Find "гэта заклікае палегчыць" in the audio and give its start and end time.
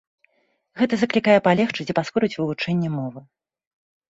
0.81-1.87